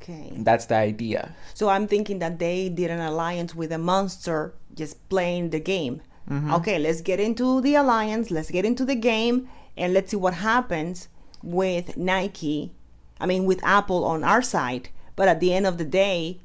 okay. 0.00 0.32
that's 0.38 0.66
the 0.66 0.74
idea 0.74 1.34
So 1.54 1.68
I'm 1.68 1.86
thinking 1.86 2.18
that 2.20 2.38
they 2.38 2.68
did 2.68 2.90
an 2.90 3.00
alliance 3.00 3.54
with 3.54 3.72
a 3.72 3.78
monster 3.78 4.54
just 4.74 5.08
playing 5.08 5.50
the 5.50 5.60
game. 5.60 6.02
Mm-hmm. 6.28 6.54
Okay, 6.54 6.78
let's 6.78 7.00
get 7.00 7.20
into 7.20 7.60
the 7.60 7.74
alliance, 7.74 8.30
let's 8.30 8.50
get 8.50 8.64
into 8.64 8.84
the 8.84 8.94
game, 8.94 9.48
and 9.76 9.92
let's 9.92 10.10
see 10.10 10.16
what 10.16 10.34
happens 10.34 11.08
with 11.42 11.96
Nike. 11.96 12.72
I 13.20 13.26
mean, 13.26 13.44
with 13.44 13.62
Apple 13.64 14.04
on 14.04 14.24
our 14.24 14.42
side. 14.42 14.88
But 15.16 15.28
at 15.28 15.40
the 15.40 15.52
end 15.52 15.66
of 15.66 15.76
the 15.76 15.84
day, 15.84 16.40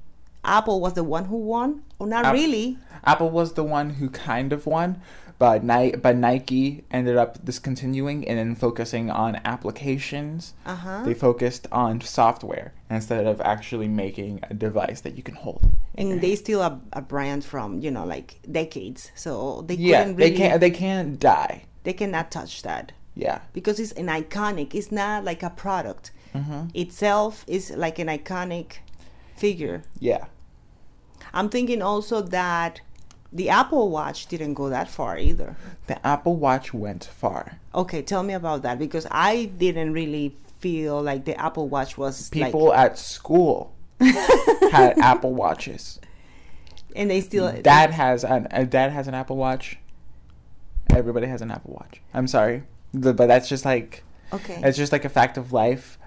Apple 0.45 0.79
was 0.81 0.93
the 0.93 1.03
one 1.03 1.25
who 1.25 1.37
won? 1.37 1.83
Or 1.99 2.07
not 2.07 2.25
App- 2.25 2.33
really? 2.33 2.77
Apple 3.03 3.29
was 3.29 3.53
the 3.53 3.63
one 3.63 3.91
who 3.91 4.09
kind 4.09 4.51
of 4.53 4.65
won, 4.65 4.99
but 5.37 5.63
Ni- 5.63 5.95
but 5.95 6.15
Nike 6.15 6.83
ended 6.91 7.17
up 7.17 7.43
discontinuing 7.45 8.27
and 8.27 8.37
then 8.39 8.55
focusing 8.55 9.09
on 9.11 9.39
applications. 9.45 10.53
Uh 10.65 10.75
huh. 10.75 11.01
They 11.05 11.13
focused 11.13 11.67
on 11.71 12.01
software 12.01 12.73
instead 12.89 13.25
of 13.25 13.41
actually 13.41 13.87
making 13.87 14.39
a 14.49 14.53
device 14.53 15.01
that 15.01 15.15
you 15.17 15.23
can 15.23 15.35
hold. 15.35 15.61
And 15.95 16.21
they 16.21 16.35
still 16.35 16.61
a, 16.61 16.79
a 16.93 17.01
brand 17.01 17.43
from, 17.45 17.79
you 17.79 17.91
know, 17.91 18.05
like 18.05 18.39
decades. 18.51 19.11
So 19.15 19.63
they 19.67 19.75
yeah, 19.75 19.99
couldn't 19.99 20.15
really, 20.17 20.29
they 20.31 20.37
can't 20.37 20.59
they 20.61 20.71
can't 20.71 21.19
die. 21.19 21.65
they 21.83 21.93
cannot 21.93 22.31
touch 22.31 22.61
that. 22.63 22.91
Yeah, 23.17 23.39
because 23.53 23.79
it's 23.79 23.93
an 23.93 24.07
iconic 24.07 24.75
it's 24.75 24.91
not 24.91 25.23
like 25.23 25.41
a 25.43 25.49
product 25.49 26.11
hmm 26.33 26.63
itself 26.73 27.45
is 27.47 27.71
like 27.71 27.97
an 27.97 28.07
iconic 28.09 28.79
figure 29.37 29.83
yeah. 29.99 30.25
I'm 31.35 31.49
thinking 31.49 31.81
also 31.81 32.21
that 32.21 32.81
the 33.31 33.49
apple 33.49 33.89
watch 33.91 34.25
didn't 34.27 34.53
go 34.55 34.69
that 34.69 34.89
far 34.89 35.17
either 35.19 35.55
The 35.87 35.97
Apple 36.07 36.35
Watch 36.37 36.73
went 36.73 37.03
far. 37.05 37.59
okay 37.73 38.01
tell 38.01 38.23
me 38.23 38.33
about 38.33 38.63
that 38.63 38.79
because 38.79 39.05
i 39.11 39.45
didn't 39.57 39.93
really 39.93 40.35
feel 40.59 41.01
like 41.03 41.25
the 41.25 41.39
apple 41.39 41.67
watch 41.69 41.97
was 41.97 42.29
People 42.29 42.67
like 42.69 42.79
at 42.79 42.97
school 42.97 43.73
had 44.71 44.97
Apple 45.11 45.33
Watches. 45.33 45.99
and 46.95 47.09
they 47.09 47.21
still 47.21 47.51
Dad 47.61 47.91
has 47.91 48.23
an 48.23 48.47
uh, 48.51 48.63
Dad 48.63 48.91
has 48.91 49.07
an 49.07 49.13
Apple 49.13 49.37
Watch. 49.37 49.77
Everybody 50.89 51.27
has 51.27 51.41
an 51.41 51.49
Apple 51.51 51.73
Watch. 51.73 52.01
I'm 52.13 52.27
sorry, 52.27 52.63
but 52.93 53.17
that's 53.17 53.47
just 53.49 53.63
like 53.65 54.03
okay 54.33 54.59
It's 54.63 54.77
just 54.77 54.91
like 54.91 55.05
a 55.05 55.09
fact 55.09 55.37
of 55.37 55.51
life. 55.53 55.97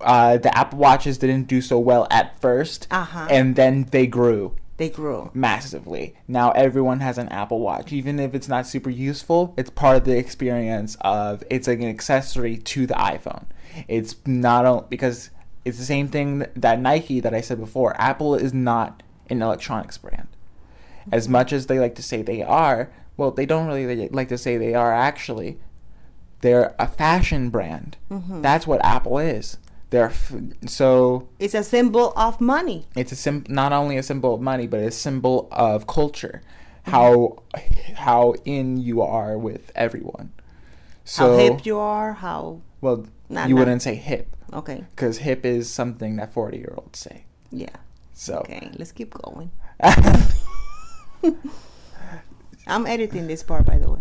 Uh, 0.00 0.36
the 0.38 0.52
Apple 0.56 0.78
Watches 0.78 1.16
didn't 1.18 1.44
do 1.44 1.60
so 1.60 1.78
well 1.78 2.06
at 2.10 2.40
1st 2.40 2.86
Uh-huh. 2.90 3.26
and 3.30 3.56
then 3.56 3.84
they 3.90 4.06
grew 4.06 4.54
they 4.76 4.90
grew 4.90 5.30
massively. 5.32 6.14
Now 6.28 6.50
everyone 6.50 7.00
has 7.00 7.18
an 7.18 7.28
Apple 7.28 7.60
Watch, 7.60 7.92
even 7.92 8.20
if 8.20 8.34
it's 8.34 8.48
not 8.48 8.66
super 8.66 8.90
useful. 8.90 9.54
It's 9.56 9.70
part 9.70 9.96
of 9.96 10.04
the 10.04 10.18
experience 10.18 10.96
of 11.00 11.42
it's 11.50 11.66
like 11.66 11.80
an 11.80 11.88
accessory 11.88 12.58
to 12.58 12.86
the 12.86 12.94
iPhone. 12.94 13.46
It's 13.88 14.16
not 14.26 14.66
o- 14.66 14.86
because 14.88 15.30
it's 15.64 15.78
the 15.78 15.84
same 15.84 16.08
thing 16.08 16.46
that 16.54 16.80
Nike 16.80 17.20
that 17.20 17.34
I 17.34 17.40
said 17.40 17.58
before. 17.58 18.00
Apple 18.00 18.34
is 18.34 18.52
not 18.52 19.02
an 19.30 19.42
electronics 19.42 19.98
brand. 19.98 20.28
As 21.10 21.24
mm-hmm. 21.24 21.32
much 21.32 21.52
as 21.52 21.66
they 21.66 21.78
like 21.78 21.94
to 21.94 22.02
say 22.02 22.22
they 22.22 22.42
are, 22.42 22.92
well, 23.16 23.30
they 23.30 23.46
don't 23.46 23.68
really 23.68 24.08
like 24.08 24.28
to 24.28 24.38
say 24.38 24.56
they 24.56 24.74
are 24.74 24.92
actually. 24.92 25.58
They're 26.42 26.74
a 26.78 26.86
fashion 26.86 27.48
brand. 27.48 27.96
Mm-hmm. 28.10 28.42
That's 28.42 28.66
what 28.66 28.84
Apple 28.84 29.18
is. 29.18 29.56
They're 29.90 30.06
f- 30.10 30.32
so 30.66 31.28
it's 31.38 31.54
a 31.54 31.62
symbol 31.62 32.12
of 32.16 32.40
money. 32.40 32.86
It's 32.96 33.12
a 33.12 33.16
sim- 33.16 33.44
not 33.48 33.72
only 33.72 33.96
a 33.96 34.02
symbol 34.02 34.34
of 34.34 34.40
money 34.40 34.66
but 34.66 34.80
a 34.80 34.90
symbol 34.90 35.48
of 35.52 35.86
culture. 35.86 36.42
How 36.84 37.42
how 37.96 38.34
in 38.44 38.76
you 38.78 39.02
are 39.02 39.36
with 39.38 39.70
everyone. 39.74 40.32
So 41.04 41.32
how 41.32 41.36
hip 41.38 41.66
you 41.66 41.78
are 41.78 42.14
how 42.14 42.60
well 42.80 43.06
Nah, 43.28 43.46
you 43.46 43.54
nah. 43.54 43.60
wouldn't 43.60 43.82
say 43.82 43.94
hip. 43.96 44.28
Okay. 44.52 44.84
Because 44.90 45.18
hip 45.18 45.44
is 45.44 45.68
something 45.68 46.16
that 46.16 46.32
40 46.32 46.58
year 46.58 46.74
olds 46.76 46.98
say. 46.98 47.24
Yeah. 47.50 47.74
So 48.12 48.38
okay 48.38 48.70
let's 48.78 48.92
keep 48.92 49.12
going. 49.14 49.50
I'm 52.66 52.86
editing 52.86 53.26
this 53.26 53.42
part 53.42 53.64
by 53.66 53.78
the 53.78 53.90
way. 53.90 54.00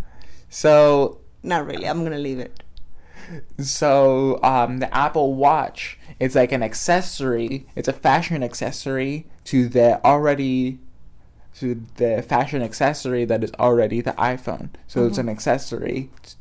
So 0.49 1.19
not 1.43 1.65
really 1.67 1.87
i'm 1.87 2.03
gonna 2.03 2.17
leave 2.17 2.39
it 2.39 2.63
so 3.59 4.39
um 4.43 4.77
the 4.79 4.93
apple 4.95 5.33
watch 5.35 5.97
it's 6.19 6.35
like 6.35 6.51
an 6.51 6.63
accessory 6.63 7.65
it's 7.75 7.87
a 7.87 7.93
fashion 7.93 8.43
accessory 8.43 9.25
to 9.43 9.67
the 9.67 10.03
already 10.05 10.79
to 11.59 11.81
the 11.95 12.21
fashion 12.21 12.61
accessory 12.61 13.25
that 13.25 13.43
is 13.43 13.51
already 13.59 14.01
the 14.01 14.11
iphone 14.13 14.69
so 14.87 15.05
it's 15.05 15.17
an 15.17 15.29
accessory 15.29 16.09
t- 16.23 16.33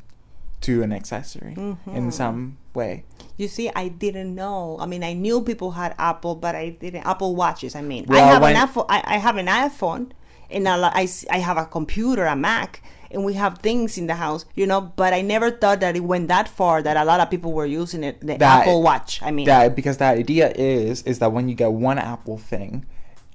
to 0.61 0.81
an 0.83 0.91
accessory 0.91 1.55
in 1.87 2.11
some 2.11 2.57
way 2.73 3.03
You 3.37 3.47
see, 3.49 3.69
I 3.75 3.89
didn't 3.89 4.33
know. 4.33 4.77
I 4.79 4.85
mean, 4.85 5.03
I 5.03 5.11
knew 5.13 5.41
people 5.43 5.71
had 5.71 5.93
Apple, 5.99 6.35
but 6.35 6.55
I 6.55 6.69
didn't 6.69 7.03
Apple 7.05 7.35
watches. 7.35 7.75
I 7.75 7.81
mean, 7.81 8.05
I 8.09 8.19
have 8.31 8.41
when- 8.41 8.55
an 8.55 8.61
Apple. 8.65 8.85
I, 8.87 9.03
I 9.15 9.17
have 9.19 9.35
an 9.35 9.47
iPhone, 9.47 10.11
and 10.49 10.63
I, 10.67 10.75
li- 10.79 10.95
I 11.01 11.03
s- 11.03 11.25
I 11.29 11.39
have 11.39 11.57
a 11.57 11.65
computer, 11.65 12.23
a 12.25 12.35
Mac, 12.35 12.81
and 13.11 13.23
we 13.23 13.33
have 13.33 13.59
things 13.59 13.97
in 13.97 14.07
the 14.07 14.15
house, 14.15 14.45
you 14.55 14.65
know. 14.65 14.81
But 14.81 15.13
I 15.13 15.21
never 15.21 15.51
thought 15.51 15.79
that 15.81 15.95
it 15.95 16.03
went 16.03 16.27
that 16.27 16.47
far. 16.47 16.81
That 16.81 16.97
a 16.97 17.05
lot 17.05 17.19
of 17.19 17.29
people 17.29 17.53
were 17.53 17.65
using 17.65 18.03
it. 18.03 18.19
The 18.21 18.37
That- 18.37 18.61
Apple 18.61 18.81
Watch. 18.81 19.21
I 19.21 19.31
mean, 19.31 19.45
that 19.45 19.75
because 19.75 19.97
the 19.97 20.05
idea 20.05 20.51
is 20.55 21.01
is 21.03 21.19
that 21.19 21.31
when 21.31 21.49
you 21.49 21.55
get 21.55 21.71
one 21.71 21.97
apple 21.97 22.37
thing 22.37 22.85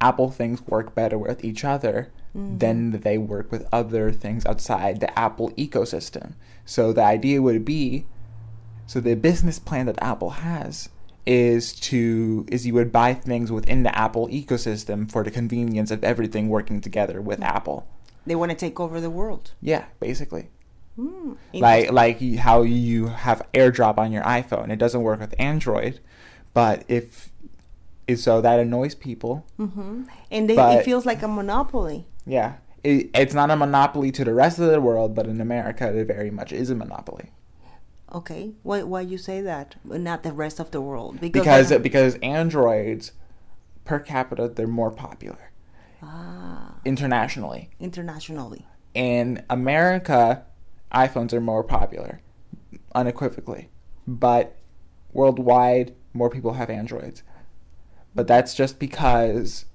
apple 0.00 0.31
things 0.31 0.62
work 0.67 0.95
better 0.95 1.19
with 1.19 1.45
each 1.45 1.65
other 1.65 2.11
mm-hmm. 2.37 2.59
than 2.59 2.91
they 3.00 3.19
work 3.19 3.50
with 3.50 3.67
other 3.73 4.11
things 4.11 4.47
outside 4.47 5.00
the 5.00 5.19
apple 5.19 5.50
ecosystem 5.53 6.33
so 6.65 6.93
the 6.93 7.03
idea 7.03 7.43
would 7.43 7.65
be 7.65 8.07
so 8.87 9.00
the 9.00 9.15
business 9.15 9.59
plan 9.59 9.87
that 9.87 9.99
apple 10.03 10.31
has 10.31 10.89
is 11.27 11.75
to 11.75 12.47
is 12.49 12.67
you 12.67 12.75
would 12.75 12.91
buy 12.91 13.12
things 13.12 13.53
within 13.53 13.83
the 13.83 13.97
apple 13.97 14.27
ecosystem 14.29 15.11
for 15.11 15.23
the 15.23 15.31
convenience 15.31 15.91
of 15.91 16.03
everything 16.03 16.49
working 16.49 16.81
together 16.81 17.21
with 17.21 17.41
mm-hmm. 17.41 17.57
apple 17.57 17.87
they 18.31 18.37
want 18.37 18.51
to 18.53 18.57
take 18.57 18.79
over 18.79 19.01
the 19.01 19.11
world. 19.11 19.45
yeah 19.61 19.85
basically 19.99 20.45
Hmm, 20.97 21.33
like 21.55 21.91
like 21.93 22.19
how 22.47 22.63
you 22.63 23.07
have 23.07 23.41
AirDrop 23.55 23.97
on 23.99 24.13
your 24.13 24.23
iPhone. 24.25 24.71
It 24.71 24.79
doesn't 24.85 25.03
work 25.03 25.19
with 25.21 25.35
Android, 25.39 26.01
But 26.53 26.85
if 26.89 27.31
so, 28.17 28.41
that 28.41 28.59
annoys 28.61 28.95
people. 28.95 29.47
hmm 29.57 30.03
And 30.31 30.49
they, 30.49 30.57
But- 30.57 30.79
it 30.81 30.85
feels 30.85 31.07
like 31.07 31.23
a 31.23 31.29
monopoly. 31.29 32.07
Yeah, 32.27 32.51
it, 32.83 33.09
it's 33.15 33.35
not 33.35 33.51
a 33.51 33.57
monopoly 33.57 34.11
to 34.13 34.25
the 34.25 34.35
rest 34.35 34.59
of 34.59 34.69
the 34.71 34.81
world, 34.81 35.15
but 35.15 35.27
in 35.27 35.41
America, 35.41 35.85
it 35.97 36.07
very 36.07 36.31
much 36.31 36.53
is 36.53 36.71
a 36.71 36.75
monopoly 36.75 37.31
Okay, 38.13 38.53
why 38.65 38.83
why 38.83 39.01
you 39.13 39.17
say 39.17 39.41
that? 39.41 39.77
Not 39.85 40.23
the 40.25 40.33
rest 40.33 40.59
of 40.61 40.71
the 40.73 40.81
world 40.81 41.21
because 41.21 41.43
because 41.71 41.83
because 41.89 42.15
androids 42.23 43.13
per 43.85 43.99
capita 44.01 44.49
they're 44.49 44.67
more 44.83 44.91
popular 44.91 45.50
ah, 46.02 46.75
internationally. 46.85 47.71
internationally. 47.78 48.66
In 48.95 49.45
America, 49.49 50.45
iPhones 50.92 51.33
are 51.33 51.40
more 51.40 51.62
popular, 51.62 52.21
unequivocally, 52.95 53.69
but 54.07 54.57
worldwide, 55.12 55.95
more 56.12 56.30
people 56.30 56.54
have 56.54 56.71
Androids. 56.71 57.23
But 58.14 58.26
that's 58.26 58.54
just 58.54 58.78
because 58.78 59.66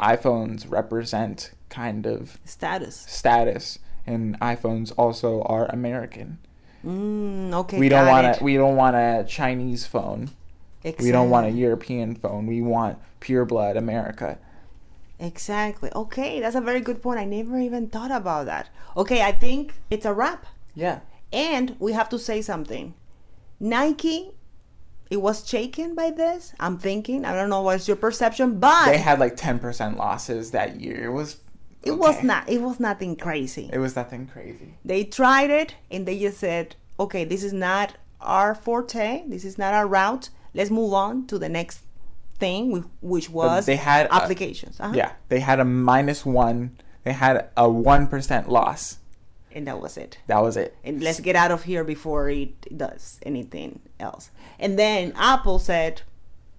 iPhones 0.00 0.68
represent 0.70 1.52
kind 1.68 2.06
of 2.06 2.38
Status. 2.44 2.96
status, 2.96 3.78
and 4.06 4.38
iPhones 4.40 4.92
also 4.96 5.42
are 5.42 5.66
American. 5.66 6.38
Mm, 6.84 7.52
okay. 7.52 7.78
we 7.78 7.88
don't 7.88 8.06
want 8.06 8.40
a 8.40 8.44
we 8.44 8.56
don't 8.56 8.76
want 8.76 8.96
a 8.96 9.24
Chinese 9.28 9.86
phone. 9.86 10.30
We 10.82 11.10
don't 11.10 11.28
want 11.28 11.46
a 11.46 11.50
European 11.50 12.14
phone. 12.14 12.46
We 12.46 12.62
want 12.62 12.98
pure 13.20 13.44
blood 13.44 13.76
America. 13.76 14.38
Exactly. 15.20 15.90
Okay, 15.94 16.40
that's 16.40 16.56
a 16.56 16.60
very 16.60 16.80
good 16.80 17.02
point. 17.02 17.20
I 17.20 17.24
never 17.24 17.58
even 17.58 17.88
thought 17.88 18.10
about 18.10 18.46
that. 18.46 18.70
Okay, 18.96 19.22
I 19.22 19.32
think 19.32 19.74
it's 19.90 20.06
a 20.06 20.12
wrap. 20.14 20.46
Yeah. 20.74 21.00
And 21.32 21.76
we 21.78 21.92
have 21.92 22.08
to 22.08 22.18
say 22.18 22.42
something. 22.42 22.94
Nike, 23.60 24.32
it 25.10 25.18
was 25.20 25.46
shaken 25.46 25.94
by 25.94 26.10
this. 26.10 26.54
I'm 26.58 26.78
thinking. 26.78 27.24
I 27.24 27.34
don't 27.34 27.50
know 27.50 27.62
what's 27.62 27.86
your 27.86 27.96
perception, 27.96 28.58
but 28.58 28.86
They 28.86 28.98
had 28.98 29.20
like 29.20 29.36
ten 29.36 29.58
percent 29.58 29.96
losses 29.98 30.50
that 30.52 30.80
year. 30.80 31.04
It 31.04 31.12
was 31.12 31.36
it 31.82 31.92
was 31.92 32.22
not. 32.22 32.48
It 32.48 32.62
was 32.62 32.80
nothing 32.80 33.16
crazy. 33.16 33.68
It 33.72 33.78
was 33.78 33.96
nothing 33.96 34.26
crazy. 34.26 34.74
they 34.84 35.04
tried 35.04 35.50
it 35.50 35.74
and 35.90 36.06
they 36.06 36.18
just 36.18 36.38
said, 36.38 36.76
"Okay, 36.98 37.24
this 37.24 37.42
is 37.44 37.52
not 37.52 37.96
our 38.20 38.54
forte. 38.54 39.24
This 39.26 39.44
is 39.44 39.58
not 39.58 39.74
our 39.74 39.86
route. 39.86 40.30
Let's 40.54 40.70
move 40.70 40.92
on 40.94 41.26
to 41.28 41.38
the 41.38 41.48
next 41.48 41.80
thing, 42.40 42.84
which 43.00 43.28
was 43.30 43.66
they 43.66 43.76
had 43.76 44.06
a- 44.06 44.14
applications." 44.14 44.80
Uh-huh. 44.80 44.92
Yeah, 44.96 45.12
they 45.28 45.40
had 45.40 45.60
a 45.60 45.64
minus 45.64 46.24
one. 46.26 46.76
They 47.04 47.12
had 47.12 47.48
a 47.56 47.68
one 47.70 48.06
percent 48.08 48.48
loss. 48.48 48.98
and 49.52 49.66
that 49.66 49.80
was 49.80 49.96
it. 49.96 50.18
That 50.28 50.42
was 50.42 50.56
it. 50.56 50.76
and 50.84 51.02
let's 51.02 51.18
get 51.20 51.34
out 51.36 51.50
of 51.50 51.64
here 51.64 51.82
before 51.84 52.28
it 52.30 52.52
does 52.78 53.18
anything 53.26 53.80
else. 53.98 54.30
And 54.58 54.78
then 54.78 55.12
Apple 55.16 55.58
said, 55.58 56.02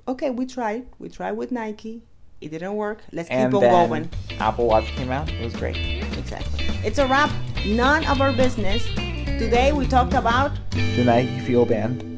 "Okay, 0.07 0.29
we 0.29 0.45
tried. 0.45 0.85
We 0.99 1.07
tried 1.09 1.33
with 1.33 1.51
Nike. 1.51 2.01
It 2.41 2.49
didn't 2.51 2.75
work. 2.75 2.99
Let's 3.13 3.29
keep 3.29 3.37
And 3.37 3.53
on 3.53 3.61
then 3.61 3.71
going." 3.89 4.09
Apple 4.39 4.65
Watch 4.67 4.87
came 4.97 5.11
out. 5.11 5.29
It 5.31 5.43
was 5.43 5.55
great. 5.55 5.77
Exactly. 6.17 6.65
It's 6.83 6.97
a 6.99 7.07
wrap. 7.07 7.31
None 7.65 8.03
of 8.07 8.19
our 8.19 8.33
business. 8.33 8.83
Today 9.39 9.71
we 9.71 9.87
talked 9.87 10.13
about 10.13 10.51
The 10.71 11.03
Nike 11.05 11.39
Fuel 11.45 11.65
Band. 11.65 12.10